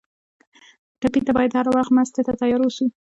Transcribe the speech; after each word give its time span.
ټپي 0.99 1.19
ته 1.25 1.31
باید 1.37 1.51
هر 1.57 1.65
وخت 1.75 1.91
مرستې 1.97 2.21
ته 2.27 2.31
تیار 2.39 2.61
ووسو. 2.61 2.85